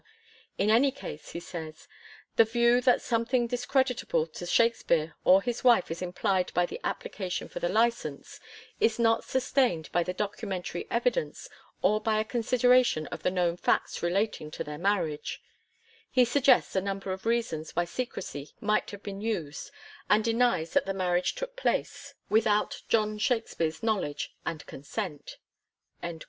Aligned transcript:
'In 0.57 0.71
any 0.71 0.89
case,' 0.91 1.33
he 1.33 1.39
says, 1.39 1.87
p. 2.35 2.41
60, 2.43 2.43
Hhe 2.43 2.51
view 2.53 2.81
that 2.81 3.03
something 3.03 3.45
discreditable 3.45 4.25
to 4.25 4.47
Shakspere 4.47 5.13
or 5.23 5.43
his 5.43 5.63
wife 5.63 5.91
is 5.91 6.01
implied 6.01 6.51
by 6.55 6.65
the 6.65 6.79
application 6.83 7.47
for 7.47 7.59
the 7.59 7.69
licence 7.69 8.39
is 8.79 8.97
not 8.97 9.21
sustaind 9.21 9.91
by 9.91 10.01
the 10.01 10.15
documentary 10.15 10.87
evidence 10.89 11.47
or 11.83 12.01
by 12.01 12.19
a 12.19 12.23
consideration 12.25 13.05
of 13.11 13.21
the 13.21 13.29
known 13.29 13.57
facts 13.57 14.01
relating 14.01 14.49
to 14.49 14.63
their 14.63 14.79
marriage'; 14.79 15.39
he 16.09 16.25
suggests 16.25 16.75
a 16.75 16.81
number 16.81 17.11
of 17.13 17.27
reasons 17.27 17.75
why 17.75 17.85
secrecy 17.85 18.53
might 18.59 18.89
have 18.89 19.03
been 19.03 19.21
used, 19.21 19.69
and 20.09 20.23
denies 20.23 20.71
that 20.73 20.87
the 20.87 20.95
marriage 20.95 21.35
took 21.35 21.55
place 21.55 22.15
without 22.27 22.81
John 22.89 23.19
Shakspere's 23.19 23.83
knowledge 23.83 24.33
and 24.47 24.65
consent." 24.65 25.37